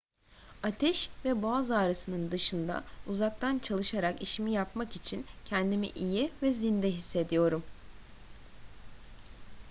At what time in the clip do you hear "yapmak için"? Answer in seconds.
4.51-5.25